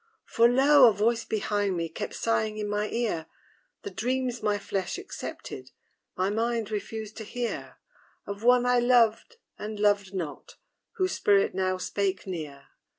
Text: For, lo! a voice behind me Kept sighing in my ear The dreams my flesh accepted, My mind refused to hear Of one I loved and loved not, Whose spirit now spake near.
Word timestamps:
For, 0.25 0.49
lo! 0.49 0.89
a 0.89 0.93
voice 0.93 1.25
behind 1.25 1.77
me 1.77 1.87
Kept 1.87 2.15
sighing 2.15 2.57
in 2.57 2.67
my 2.67 2.89
ear 2.89 3.27
The 3.83 3.91
dreams 3.91 4.41
my 4.41 4.57
flesh 4.57 4.97
accepted, 4.97 5.69
My 6.17 6.31
mind 6.31 6.71
refused 6.71 7.17
to 7.17 7.23
hear 7.23 7.77
Of 8.25 8.41
one 8.43 8.65
I 8.65 8.79
loved 8.79 9.35
and 9.59 9.79
loved 9.79 10.11
not, 10.11 10.55
Whose 10.93 11.11
spirit 11.11 11.53
now 11.53 11.77
spake 11.77 12.25
near. 12.25 12.69